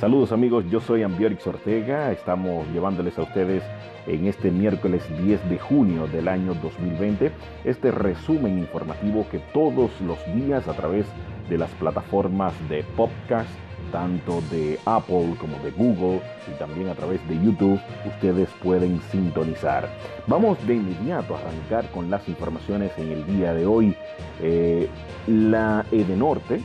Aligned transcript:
Saludos 0.00 0.30
amigos, 0.30 0.64
yo 0.70 0.80
soy 0.80 1.02
Ambiorix 1.02 1.44
Ortega, 1.48 2.12
estamos 2.12 2.68
llevándoles 2.68 3.18
a 3.18 3.22
ustedes 3.22 3.64
en 4.06 4.28
este 4.28 4.52
miércoles 4.52 5.02
10 5.24 5.50
de 5.50 5.58
junio 5.58 6.06
del 6.06 6.28
año 6.28 6.54
2020 6.54 7.32
este 7.64 7.90
resumen 7.90 8.60
informativo 8.60 9.26
que 9.28 9.40
todos 9.52 9.90
los 10.00 10.18
días 10.36 10.68
a 10.68 10.74
través 10.74 11.06
de 11.50 11.58
las 11.58 11.70
plataformas 11.72 12.52
de 12.68 12.84
podcast, 12.96 13.50
tanto 13.90 14.40
de 14.52 14.78
Apple 14.84 15.34
como 15.40 15.58
de 15.64 15.72
Google 15.72 16.22
y 16.46 16.56
también 16.60 16.90
a 16.90 16.94
través 16.94 17.26
de 17.28 17.34
YouTube, 17.34 17.80
ustedes 18.06 18.48
pueden 18.62 19.00
sintonizar. 19.10 19.88
Vamos 20.28 20.64
de 20.68 20.76
inmediato 20.76 21.34
a 21.34 21.40
arrancar 21.40 21.90
con 21.90 22.08
las 22.08 22.28
informaciones 22.28 22.92
en 22.98 23.10
el 23.10 23.26
día 23.26 23.52
de 23.52 23.66
hoy. 23.66 23.96
Eh, 24.40 24.88
la 25.26 25.84
Edenorte, 25.90 26.60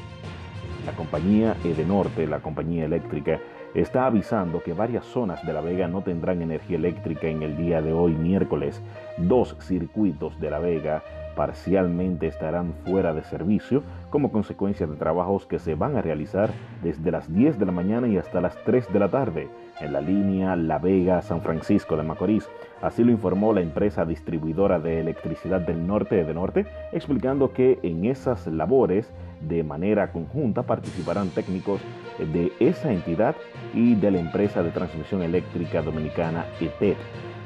la 0.85 0.93
compañía 0.93 1.55
Edenorte, 1.63 2.27
la 2.27 2.39
compañía 2.39 2.85
eléctrica, 2.85 3.39
está 3.73 4.05
avisando 4.05 4.61
que 4.61 4.73
varias 4.73 5.05
zonas 5.05 5.45
de 5.45 5.53
La 5.53 5.61
Vega 5.61 5.87
no 5.87 6.01
tendrán 6.01 6.41
energía 6.41 6.77
eléctrica 6.77 7.27
en 7.27 7.41
el 7.41 7.57
día 7.57 7.81
de 7.81 7.93
hoy, 7.93 8.13
miércoles. 8.13 8.81
Dos 9.17 9.55
circuitos 9.59 10.39
de 10.39 10.51
La 10.51 10.59
Vega 10.59 11.03
parcialmente 11.35 12.27
estarán 12.27 12.73
fuera 12.85 13.13
de 13.13 13.23
servicio 13.23 13.81
como 14.09 14.31
consecuencia 14.31 14.85
de 14.85 14.95
trabajos 14.95 15.47
que 15.47 15.57
se 15.57 15.73
van 15.73 15.97
a 15.97 16.01
realizar 16.01 16.51
desde 16.83 17.11
las 17.11 17.33
10 17.33 17.57
de 17.57 17.65
la 17.65 17.71
mañana 17.71 18.07
y 18.07 18.17
hasta 18.17 18.41
las 18.41 18.55
3 18.65 18.93
de 18.93 18.99
la 18.99 19.09
tarde 19.09 19.47
en 19.81 19.93
la 19.93 20.01
línea 20.01 20.55
La 20.55 20.77
Vega-San 20.77 21.41
Francisco 21.41 21.97
de 21.97 22.03
Macorís. 22.03 22.47
Así 22.81 23.03
lo 23.03 23.11
informó 23.11 23.53
la 23.53 23.61
empresa 23.61 24.05
distribuidora 24.05 24.79
de 24.79 24.99
electricidad 24.99 25.61
del 25.61 25.87
norte 25.87 26.23
de 26.23 26.33
Norte, 26.33 26.65
explicando 26.91 27.53
que 27.53 27.79
en 27.81 28.05
esas 28.05 28.45
labores 28.45 29.11
de 29.47 29.63
manera 29.63 30.11
conjunta 30.11 30.63
participarán 30.63 31.29
técnicos 31.29 31.81
de 32.19 32.51
esa 32.59 32.91
entidad 32.91 33.35
y 33.73 33.95
de 33.95 34.11
la 34.11 34.19
empresa 34.19 34.63
de 34.63 34.71
transmisión 34.71 35.23
eléctrica 35.23 35.81
dominicana 35.81 36.45
ETED. 36.59 36.95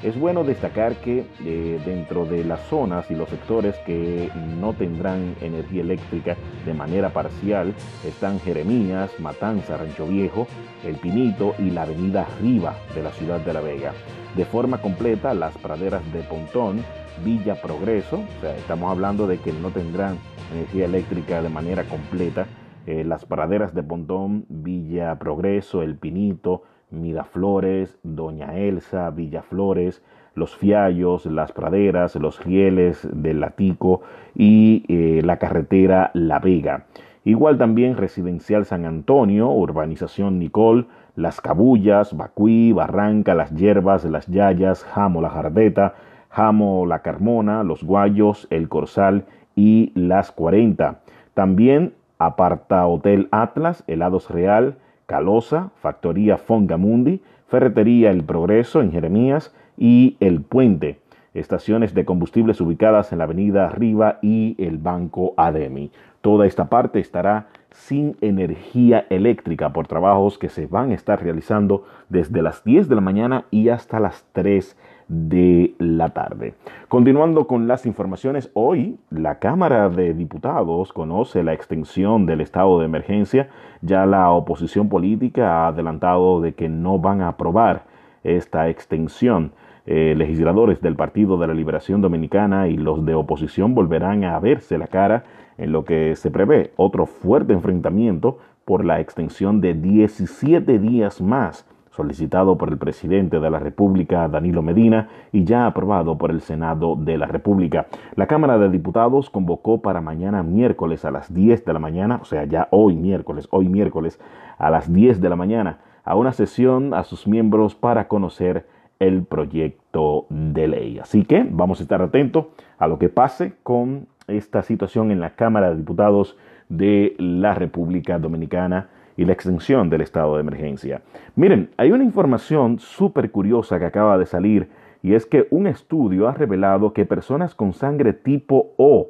Es 0.03 0.17
bueno 0.19 0.43
destacar 0.43 0.95
que 0.97 1.25
eh, 1.43 1.81
dentro 1.83 2.25
de 2.25 2.43
las 2.43 2.61
zonas 2.67 3.09
y 3.09 3.15
los 3.15 3.29
sectores 3.29 3.75
que 3.79 4.29
no 4.59 4.73
tendrán 4.73 5.35
energía 5.41 5.81
eléctrica 5.81 6.37
de 6.65 6.73
manera 6.75 7.09
parcial 7.09 7.73
están 8.05 8.39
Jeremías, 8.39 9.09
Matanza, 9.19 9.75
Rancho 9.75 10.05
Viejo, 10.05 10.45
El 10.85 10.97
Pinito 10.97 11.55
y 11.57 11.71
la 11.71 11.81
avenida 11.81 12.27
Riva 12.39 12.75
de 12.93 13.01
la 13.01 13.11
ciudad 13.11 13.39
de 13.39 13.53
La 13.53 13.61
Vega. 13.61 13.93
De 14.35 14.45
forma 14.45 14.79
completa, 14.79 15.33
las 15.33 15.57
praderas 15.57 16.03
de 16.13 16.21
Pontón, 16.21 16.83
Villa 17.25 17.59
Progreso, 17.59 18.17
o 18.17 18.41
sea, 18.41 18.55
estamos 18.55 18.91
hablando 18.91 19.25
de 19.25 19.39
que 19.39 19.51
no 19.51 19.71
tendrán 19.71 20.19
energía 20.53 20.85
eléctrica 20.85 21.41
de 21.41 21.49
manera 21.49 21.83
completa, 21.83 22.45
eh, 22.85 23.03
las 23.03 23.25
praderas 23.25 23.73
de 23.73 23.83
Pontón, 23.83 24.45
Villa 24.49 25.17
Progreso, 25.19 25.81
El 25.83 25.97
Pinito, 25.97 26.63
Miraflores, 26.89 27.99
Doña 28.03 28.57
Elsa, 28.57 29.09
Villaflores, 29.09 30.01
Los 30.35 30.55
Fiallos, 30.55 31.25
Las 31.25 31.51
Praderas, 31.51 32.15
Los 32.15 32.43
Rieles 32.43 33.07
del 33.11 33.41
Latico 33.41 34.01
y 34.35 34.85
eh, 34.87 35.21
la 35.23 35.37
carretera 35.37 36.11
La 36.13 36.39
Vega. 36.39 36.85
Igual 37.25 37.57
también 37.57 37.97
Residencial 37.97 38.63
San 38.65 38.85
Antonio, 38.85 39.49
Urbanización 39.49 40.39
Nicol, 40.39 40.87
Las 41.17 41.41
Cabullas, 41.41 42.15
Bacuí, 42.15 42.71
Barranca, 42.71 43.35
Las 43.35 43.53
Hierbas, 43.53 44.05
Las 44.05 44.27
Yayas, 44.27 44.85
Jamo 44.85 45.21
La 45.21 45.29
Jardeta, 45.29 45.95
Jamo 46.29 46.85
La 46.85 46.99
Carmona, 46.99 47.63
Los 47.63 47.83
Guayos, 47.83 48.47
El 48.49 48.69
Corsal 48.69 49.25
y 49.57 49.91
Las 49.95 50.31
40. 50.31 51.01
También 51.33 51.93
Aparta 52.19 52.87
Hotel 52.87 53.27
Atlas, 53.31 53.83
Helados 53.87 54.29
Real, 54.29 54.77
Calosa, 55.05 55.71
Factoría 55.81 56.37
Fongamundi, 56.37 57.21
Ferretería 57.47 58.11
El 58.11 58.23
Progreso 58.23 58.81
en 58.81 58.91
Jeremías 58.93 59.53
y 59.77 60.15
El 60.21 60.41
Puente. 60.41 60.99
Estaciones 61.33 61.93
de 61.93 62.05
combustibles 62.05 62.61
ubicadas 62.61 63.11
en 63.11 63.19
la 63.19 63.25
avenida 63.25 63.67
Arriba 63.67 64.19
y 64.21 64.55
el 64.57 64.77
Banco 64.77 65.33
Ademi. 65.37 65.91
Toda 66.21 66.47
esta 66.47 66.65
parte 66.65 66.99
estará 66.99 67.47
sin 67.69 68.17
energía 68.21 69.05
eléctrica 69.09 69.71
por 69.71 69.87
trabajos 69.87 70.37
que 70.37 70.49
se 70.49 70.65
van 70.65 70.91
a 70.91 70.95
estar 70.95 71.21
realizando 71.21 71.85
desde 72.09 72.41
las 72.41 72.63
10 72.63 72.89
de 72.89 72.95
la 72.95 73.01
mañana 73.01 73.45
y 73.51 73.69
hasta 73.69 73.99
las 73.99 74.25
3 74.33 74.75
de 75.07 75.73
la 75.79 76.09
tarde. 76.09 76.53
Continuando 76.87 77.47
con 77.47 77.67
las 77.67 77.85
informaciones, 77.85 78.49
hoy 78.53 78.97
la 79.09 79.39
Cámara 79.39 79.89
de 79.89 80.13
Diputados 80.13 80.91
conoce 80.91 81.43
la 81.43 81.53
extensión 81.53 82.25
del 82.25 82.41
estado 82.41 82.79
de 82.79 82.85
emergencia. 82.85 83.49
Ya 83.81 84.05
la 84.05 84.31
oposición 84.31 84.89
política 84.89 85.65
ha 85.65 85.67
adelantado 85.67 86.41
de 86.41 86.53
que 86.53 86.69
no 86.69 86.99
van 86.99 87.21
a 87.21 87.29
aprobar 87.29 87.83
esta 88.23 88.69
extensión. 88.69 89.51
Eh, 89.85 90.15
legisladores 90.17 90.81
del 90.81 90.97
Partido 90.97 91.37
de 91.37 91.47
la 91.47 91.53
Liberación 91.53 92.01
Dominicana 92.01 92.67
y 92.67 92.75
los 92.75 93.05
de 93.05 93.15
oposición 93.15 93.73
volverán 93.73 94.25
a 94.25 94.37
verse 94.39 94.77
la 94.77 94.87
cara 94.87 95.23
en 95.57 95.71
lo 95.71 95.85
que 95.85 96.13
se 96.17 96.29
prevé 96.29 96.71
otro 96.75 97.05
fuerte 97.05 97.53
enfrentamiento 97.53 98.37
por 98.65 98.83
la 98.83 98.99
extensión 98.99 99.61
de 99.61 99.73
17 99.73 100.77
días 100.79 101.21
más 101.21 101.65
solicitado 101.97 102.59
por 102.59 102.69
el 102.69 102.77
presidente 102.77 103.39
de 103.39 103.49
la 103.49 103.57
República, 103.57 104.27
Danilo 104.27 104.61
Medina, 104.61 105.09
y 105.31 105.43
ya 105.43 105.65
aprobado 105.65 106.17
por 106.17 106.29
el 106.29 106.41
Senado 106.41 106.95
de 106.95 107.17
la 107.17 107.25
República. 107.25 107.87
La 108.15 108.27
Cámara 108.27 108.59
de 108.59 108.69
Diputados 108.69 109.31
convocó 109.31 109.81
para 109.81 109.99
mañana 109.99 110.43
miércoles 110.43 111.03
a 111.05 111.11
las 111.11 111.33
10 111.33 111.65
de 111.65 111.73
la 111.73 111.79
mañana, 111.79 112.19
o 112.21 112.25
sea, 112.25 112.45
ya 112.45 112.67
hoy 112.69 112.95
miércoles, 112.95 113.47
hoy 113.49 113.67
miércoles 113.67 114.19
a 114.59 114.69
las 114.69 114.93
10 114.93 115.19
de 115.19 115.29
la 115.29 115.35
mañana, 115.35 115.79
a 116.05 116.15
una 116.15 116.31
sesión 116.33 116.93
a 116.93 117.03
sus 117.03 117.27
miembros 117.27 117.73
para 117.73 118.07
conocer 118.07 118.67
el 118.99 119.23
proyecto 119.23 120.27
de 120.29 120.67
ley. 120.67 120.99
Así 120.99 121.25
que 121.25 121.47
vamos 121.49 121.79
a 121.79 121.83
estar 121.83 122.01
atentos 122.01 122.45
a 122.77 122.87
lo 122.87 122.99
que 122.99 123.09
pase 123.09 123.53
con 123.63 124.05
esta 124.27 124.61
situación 124.61 125.09
en 125.09 125.19
la 125.19 125.31
Cámara 125.31 125.69
de 125.71 125.77
Diputados 125.77 126.37
de 126.69 127.15
la 127.17 127.55
República 127.55 128.19
Dominicana 128.19 128.89
y 129.17 129.25
la 129.25 129.33
extensión 129.33 129.89
del 129.89 130.01
estado 130.01 130.35
de 130.35 130.41
emergencia. 130.41 131.01
Miren, 131.35 131.71
hay 131.75 131.91
una 131.91 132.03
información 132.03 132.79
súper 132.79 133.31
curiosa 133.31 133.79
que 133.79 133.85
acaba 133.85 134.17
de 134.17 134.25
salir 134.25 134.69
y 135.03 135.15
es 135.15 135.25
que 135.25 135.47
un 135.49 135.67
estudio 135.67 136.27
ha 136.27 136.33
revelado 136.33 136.93
que 136.93 137.05
personas 137.05 137.55
con 137.55 137.73
sangre 137.73 138.13
tipo 138.13 138.73
O 138.77 139.09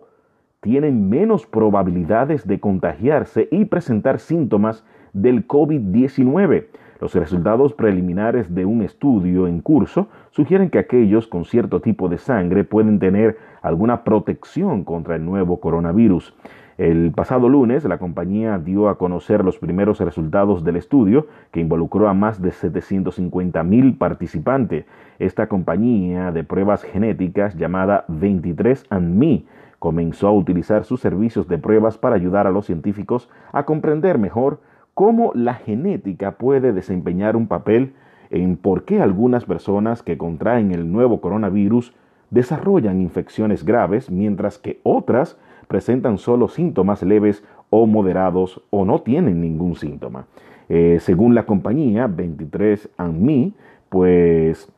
tienen 0.62 1.10
menos 1.10 1.46
probabilidades 1.46 2.48
de 2.48 2.60
contagiarse 2.60 3.48
y 3.52 3.66
presentar 3.66 4.20
síntomas 4.20 4.84
del 5.14 5.48
COVID-19. 5.48 6.66
Los 7.00 7.14
resultados 7.14 7.74
preliminares 7.74 8.54
de 8.54 8.66
un 8.66 8.82
estudio 8.82 9.48
en 9.48 9.62
curso 9.62 10.08
sugieren 10.32 10.70
que 10.70 10.80
aquellos 10.80 11.28
con 11.28 11.46
cierto 11.46 11.80
tipo 11.80 12.10
de 12.10 12.18
sangre 12.18 12.64
pueden 12.64 12.98
tener 12.98 13.38
alguna 13.62 14.04
protección 14.04 14.84
contra 14.84 15.16
el 15.16 15.24
nuevo 15.24 15.60
coronavirus. 15.60 16.34
El 16.78 17.12
pasado 17.12 17.50
lunes, 17.50 17.84
la 17.86 17.98
compañía 17.98 18.60
dio 18.60 18.88
a 18.88 19.00
conocer 19.00 19.44
los 19.44 19.58
primeros 19.58 20.00
resultados 20.00 20.64
del 20.64 20.76
estudio, 20.76 21.26
que 21.50 21.60
involucró 21.60 22.08
a 22.08 22.14
más 22.14 22.40
de 22.40 22.52
750 22.52 23.64
mil 23.64 23.98
participantes. 23.98 24.86
Esta 25.18 25.48
compañía 25.48 26.32
de 26.32 26.44
pruebas 26.44 26.84
genéticas 26.84 27.56
llamada 27.56 28.06
23andMe 28.10 29.46
comenzó 29.80 30.28
a 30.28 30.34
utilizar 30.34 30.84
sus 30.84 31.02
servicios 31.02 31.48
de 31.48 31.58
pruebas 31.58 31.98
para 31.98 32.16
ayudar 32.16 32.46
a 32.46 32.52
los 32.52 32.68
científicos 32.68 33.28
a 33.54 33.64
comprender 33.66 34.20
mejor 34.20 34.60
cómo 34.94 35.32
la 35.34 35.56
genética 35.56 36.34
puede 36.34 36.74
desempeñar 36.74 37.36
un 37.36 37.48
papel 37.48 37.94
en 38.30 38.56
por 38.56 38.84
qué 38.84 39.02
algunas 39.02 39.46
personas 39.46 40.04
que 40.04 40.18
contraen 40.20 40.72
el 40.72 40.92
nuevo 40.92 41.22
coronavirus 41.22 41.96
desarrollan 42.30 43.02
infecciones 43.02 43.66
graves, 43.66 44.12
mientras 44.12 44.60
que 44.60 44.80
otras 44.84 45.38
presentan 45.68 46.18
solo 46.18 46.48
síntomas 46.48 47.04
leves 47.04 47.44
o 47.70 47.86
moderados 47.86 48.62
o 48.70 48.86
no 48.86 49.02
tienen 49.02 49.42
ningún 49.42 49.76
síntoma. 49.76 50.26
Eh, 50.70 50.98
según 51.00 51.36
la 51.36 51.46
compañía 51.46 52.08
23andMe, 52.08 53.54
pues 53.90 54.72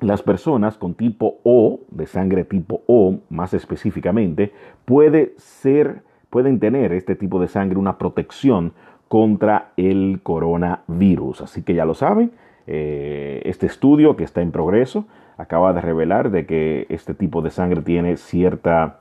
las 0.00 0.22
personas 0.22 0.76
con 0.78 0.94
tipo 0.94 1.38
O, 1.42 1.80
de 1.90 2.06
sangre 2.06 2.44
tipo 2.44 2.82
O 2.86 3.18
más 3.30 3.52
específicamente, 3.54 4.52
puede 4.84 5.34
ser, 5.36 6.02
pueden 6.30 6.60
tener 6.60 6.92
este 6.92 7.14
tipo 7.14 7.40
de 7.40 7.48
sangre 7.48 7.78
una 7.78 7.98
protección 7.98 8.72
contra 9.08 9.72
el 9.76 10.20
coronavirus. 10.22 11.42
Así 11.42 11.62
que 11.62 11.74
ya 11.74 11.84
lo 11.84 11.94
saben, 11.94 12.30
eh, 12.66 13.42
este 13.44 13.66
estudio 13.66 14.16
que 14.16 14.24
está 14.24 14.42
en 14.42 14.52
progreso 14.52 15.06
acaba 15.36 15.72
de 15.72 15.80
revelar 15.80 16.30
de 16.30 16.46
que 16.46 16.86
este 16.90 17.14
tipo 17.14 17.42
de 17.42 17.50
sangre 17.50 17.82
tiene 17.82 18.16
cierta 18.16 18.98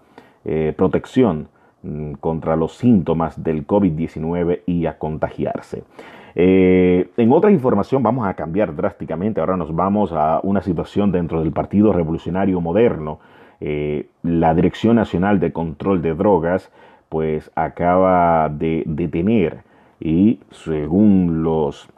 eh, 0.49 0.73
protección 0.77 1.49
mm, 1.83 2.13
contra 2.21 2.55
los 2.55 2.77
síntomas 2.77 3.43
del 3.43 3.67
COVID-19 3.67 4.61
y 4.65 4.85
a 4.85 4.97
contagiarse. 4.97 5.83
Eh, 6.35 7.09
en 7.17 7.33
otra 7.33 7.51
información 7.51 8.01
vamos 8.01 8.25
a 8.25 8.33
cambiar 8.33 8.73
drásticamente, 8.73 9.41
ahora 9.41 9.57
nos 9.57 9.75
vamos 9.75 10.13
a 10.13 10.39
una 10.43 10.61
situación 10.61 11.11
dentro 11.11 11.41
del 11.41 11.51
Partido 11.51 11.91
Revolucionario 11.91 12.61
Moderno. 12.61 13.19
Eh, 13.59 14.07
la 14.23 14.55
Dirección 14.55 14.95
Nacional 14.95 15.41
de 15.41 15.51
Control 15.51 16.01
de 16.01 16.13
Drogas 16.13 16.71
pues 17.09 17.51
acaba 17.55 18.47
de 18.47 18.83
detener 18.85 19.63
y 19.99 20.39
según 20.51 21.43
los 21.43 21.89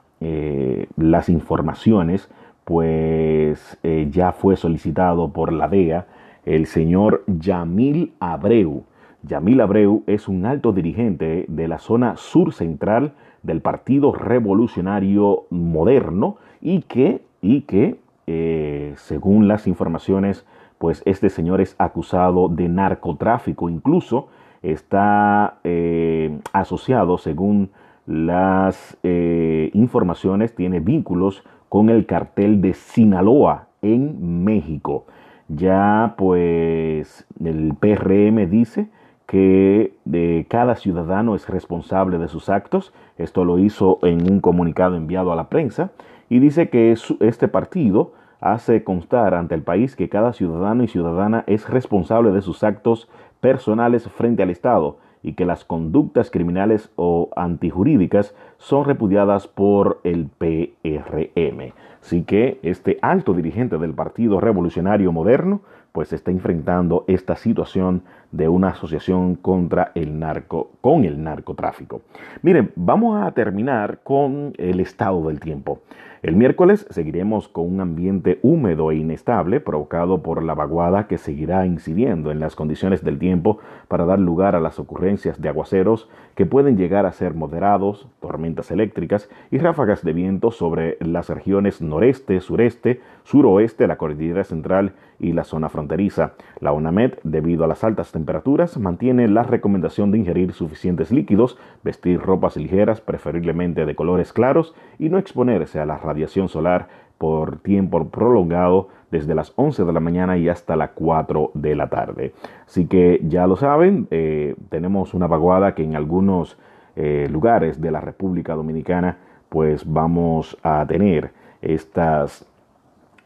las 0.97 1.29
informaciones, 1.29 2.29
pues 2.65 3.79
ya 4.11 4.33
fue 4.33 4.57
solicitado 4.57 5.31
por 5.31 5.53
la 5.53 5.69
DEA 5.69 6.07
el 6.45 6.65
señor 6.65 7.23
Yamil 7.27 8.13
Abreu. 8.19 8.83
Yamil 9.23 9.61
Abreu 9.61 10.03
es 10.07 10.27
un 10.27 10.45
alto 10.45 10.71
dirigente 10.71 11.45
de 11.47 11.67
la 11.67 11.77
zona 11.77 12.15
sur 12.15 12.53
central 12.53 13.13
del 13.43 13.61
Partido 13.61 14.13
Revolucionario 14.13 15.45
Moderno 15.49 16.37
y 16.61 16.81
que, 16.81 17.21
y 17.41 17.61
que 17.61 17.99
eh, 18.27 18.93
según 18.95 19.47
las 19.47 19.67
informaciones, 19.67 20.45
pues 20.77 21.01
este 21.05 21.29
señor 21.29 21.61
es 21.61 21.75
acusado 21.79 22.47
de 22.47 22.69
narcotráfico, 22.69 23.69
incluso 23.69 24.27
está 24.61 25.59
eh, 25.63 26.37
asociado, 26.53 27.17
según 27.17 27.71
las 28.05 28.97
eh, 29.03 29.71
informaciones, 29.73 30.55
tiene 30.55 30.79
vínculos 30.79 31.43
con 31.69 31.89
el 31.89 32.05
cartel 32.05 32.61
de 32.61 32.73
Sinaloa 32.73 33.67
en 33.81 34.43
México. 34.43 35.05
Ya 35.49 36.13
pues 36.17 37.25
el 37.43 37.73
PRM 37.73 38.49
dice 38.49 38.87
que 39.25 39.93
de 40.05 40.45
cada 40.47 40.75
ciudadano 40.75 41.35
es 41.35 41.49
responsable 41.49 42.19
de 42.19 42.27
sus 42.27 42.49
actos. 42.49 42.93
Esto 43.17 43.43
lo 43.45 43.57
hizo 43.57 43.99
en 44.03 44.31
un 44.31 44.41
comunicado 44.41 44.95
enviado 44.95 45.31
a 45.31 45.35
la 45.35 45.49
prensa 45.49 45.89
y 46.29 46.39
dice 46.39 46.69
que 46.69 46.95
este 47.19 47.47
partido 47.47 48.13
hace 48.41 48.83
constar 48.83 49.33
ante 49.33 49.55
el 49.55 49.63
país 49.63 49.95
que 49.95 50.07
cada 50.07 50.33
ciudadano 50.33 50.83
y 50.83 50.87
ciudadana 50.87 51.43
es 51.47 51.67
responsable 51.67 52.31
de 52.31 52.41
sus 52.41 52.63
actos 52.63 53.09
personales 53.41 54.07
frente 54.07 54.43
al 54.43 54.51
Estado 54.51 54.97
y 55.21 55.33
que 55.33 55.45
las 55.45 55.65
conductas 55.65 56.31
criminales 56.31 56.91
o 56.95 57.29
antijurídicas 57.35 58.33
son 58.57 58.85
repudiadas 58.85 59.47
por 59.47 59.99
el 60.03 60.27
PRM. 60.27 61.73
Así 62.01 62.23
que 62.23 62.59
este 62.63 62.97
alto 63.01 63.33
dirigente 63.33 63.77
del 63.77 63.93
Partido 63.93 64.39
Revolucionario 64.39 65.11
Moderno 65.11 65.61
pues 65.91 66.13
está 66.13 66.31
enfrentando 66.31 67.03
esta 67.07 67.35
situación 67.35 68.03
de 68.31 68.47
una 68.47 68.69
asociación 68.69 69.35
contra 69.35 69.91
el 69.95 70.19
narco 70.19 70.71
con 70.81 71.03
el 71.03 71.21
narcotráfico. 71.23 72.01
Miren, 72.41 72.71
vamos 72.75 73.21
a 73.21 73.31
terminar 73.31 73.99
con 74.03 74.53
el 74.57 74.79
estado 74.79 75.27
del 75.27 75.39
tiempo. 75.39 75.81
El 76.21 76.35
miércoles 76.35 76.85
seguiremos 76.89 77.47
con 77.47 77.73
un 77.73 77.79
ambiente 77.79 78.39
húmedo 78.41 78.91
e 78.91 78.95
inestable 78.97 79.61
provocado 79.61 80.21
por 80.21 80.43
la 80.43 80.53
vaguada 80.53 81.07
que 81.07 81.17
seguirá 81.17 81.65
incidiendo 81.65 82.29
en 82.31 82.41
las 82.41 82.57
condiciones 82.57 83.05
del 83.05 83.17
tiempo 83.19 83.59
para 83.87 84.03
dar 84.03 84.19
lugar 84.19 84.53
a 84.53 84.59
las 84.59 84.79
ocurrencias 84.79 85.39
de 85.39 85.47
aguaceros 85.47 86.09
que 86.35 86.45
pueden 86.45 86.75
llegar 86.75 87.05
a 87.05 87.13
ser 87.13 87.35
moderados, 87.35 88.09
tormentas 88.19 88.69
eléctricas 88.69 89.29
y 89.49 89.59
ráfagas 89.59 90.03
de 90.03 90.11
viento 90.11 90.51
sobre 90.51 90.97
las 90.99 91.29
regiones 91.29 91.81
noreste, 91.81 92.41
sureste, 92.41 92.99
suroeste, 93.23 93.87
la 93.87 93.97
cordillera 93.97 94.43
central 94.43 94.95
y 95.19 95.33
la 95.33 95.43
zona 95.43 95.69
fronteriza. 95.69 96.33
La 96.59 96.71
UNAMED, 96.71 97.13
debido 97.23 97.63
a 97.63 97.67
las 97.67 97.83
altas 97.83 98.11
temperaturas, 98.11 98.77
mantiene 98.77 99.27
la 99.27 99.43
recomendación 99.43 100.11
de 100.11 100.17
ingerir 100.17 100.53
suficientes 100.53 101.11
líquidos, 101.11 101.57
vestir 101.83 102.19
ropas 102.19 102.57
ligeras, 102.57 103.01
preferiblemente 103.01 103.85
de 103.85 103.95
colores 103.95 104.33
claros, 104.33 104.73
y 104.97 105.09
no 105.09 105.17
exponerse 105.17 105.79
a 105.79 105.85
la 105.85 105.97
radiación 106.09 106.49
solar 106.49 106.87
por 107.17 107.59
tiempo 107.59 108.07
prolongado 108.09 108.87
desde 109.11 109.35
las 109.35 109.53
11 109.55 109.83
de 109.83 109.93
la 109.93 109.99
mañana 109.99 110.37
y 110.37 110.49
hasta 110.49 110.75
las 110.75 110.91
4 110.91 111.51
de 111.53 111.75
la 111.75 111.89
tarde. 111.89 112.33
Así 112.65 112.85
que 112.87 113.19
ya 113.23 113.47
lo 113.47 113.55
saben, 113.55 114.07
eh, 114.11 114.55
tenemos 114.69 115.13
una 115.13 115.27
vaguada 115.27 115.75
que 115.75 115.83
en 115.83 115.95
algunos 115.95 116.57
eh, 116.95 117.27
lugares 117.29 117.81
de 117.81 117.91
la 117.91 118.01
República 118.01 118.55
Dominicana 118.55 119.17
pues 119.49 119.83
vamos 119.85 120.57
a 120.63 120.85
tener 120.87 121.31
estas 121.61 122.45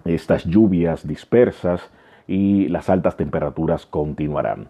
estas 0.06 0.44
lluvias 0.44 1.08
dispersas 1.08 1.90
y 2.28 2.68
las 2.70 2.90
altas 2.90 3.16
temperaturas 3.18 3.86
continuarán. 3.86 4.68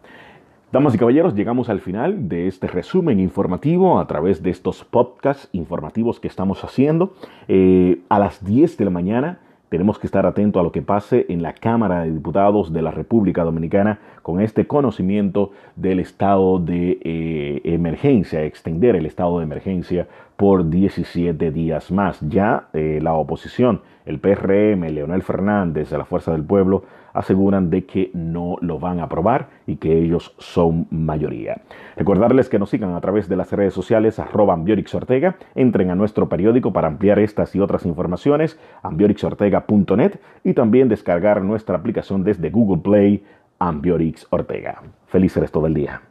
Damas 0.74 0.96
y 0.96 0.98
caballeros, 0.98 1.36
llegamos 1.36 1.70
al 1.70 1.81
final 1.81 2.28
de 2.28 2.48
este 2.48 2.66
resumen 2.66 3.20
informativo 3.20 4.00
a 4.00 4.08
través 4.08 4.42
de 4.42 4.50
estos 4.50 4.84
podcasts 4.84 5.48
informativos 5.52 6.20
que 6.20 6.28
estamos 6.28 6.64
haciendo. 6.64 7.14
Eh, 7.48 8.00
a 8.10 8.18
las 8.18 8.44
10 8.44 8.75
de 8.78 8.86
la 8.86 8.90
mañana 8.90 9.38
tenemos 9.70 10.00
que 10.00 10.08
estar 10.08 10.25
atentos 10.25 10.60
a 10.60 10.64
lo 10.64 10.72
que 10.72 10.81
pase 10.81 11.28
en 11.30 11.44
la 11.44 11.54
Cámara 11.54 12.02
de 12.02 12.12
Diputados 12.12 12.74
de 12.74 12.81
la 12.81 12.90
República 12.90 13.44
Dominicana 13.44 14.00
con 14.24 14.42
este 14.42 14.66
conocimiento 14.66 15.52
del 15.75 16.00
estado 16.00 16.58
de 16.58 16.98
eh, 17.04 17.62
emergencia, 17.66 18.44
extender 18.44 18.96
el 18.96 19.06
estado 19.06 19.38
de 19.38 19.44
emergencia 19.44 20.08
por 20.44 20.69
17 20.69 21.51
días 21.51 21.90
más. 21.90 22.19
Ya 22.19 22.68
eh, 22.74 23.00
la 23.01 23.13
oposición, 23.13 23.80
el 24.06 24.19
PRM, 24.19 24.81
Leonel 24.90 25.24
Fernández 25.24 25.90
de 25.90 25.98
la 25.98 26.04
Fuerza 26.04 26.34
del 26.34 26.44
Pueblo, 26.44 26.84
aseguran 27.13 27.69
de 27.69 27.86
que 27.86 28.12
no 28.13 28.57
lo 28.60 28.78
van 28.78 29.00
a 29.00 29.04
aprobar 29.04 29.48
y 29.66 29.78
que 29.78 29.98
ellos 29.98 30.36
son 30.40 30.86
mayoría. 30.92 31.62
Recordarles 31.95 32.50
que 32.50 32.60
nos 32.60 32.72
sigan 32.72 32.94
a 32.94 33.00
través 33.00 33.30
de 33.30 33.38
las 33.38 33.54
redes 33.54 33.74
sociales 33.74 34.19
arroba 34.19 34.54
Ambiorix 34.54 34.94
Ortega, 34.94 35.38
entren 35.56 35.92
a 35.92 35.95
nuestro 35.95 36.28
periódico 36.28 36.74
para 36.74 36.89
ampliar 36.89 37.19
estas 37.19 37.56
y 37.56 37.62
otras 37.62 37.86
informaciones, 37.86 38.60
ambiorixortega.net 38.81 40.19
y 40.44 40.54
también 40.56 40.89
descargar 40.89 41.42
nuestra 41.42 41.78
aplicación 41.78 42.25
desde 42.25 42.50
Google 42.50 42.81
Play, 42.81 43.24
Ambiorix 43.60 44.28
Ortega. 44.30 44.81
Feliz 45.07 45.38
resto 45.38 45.62
del 45.62 45.74
día. 45.74 46.01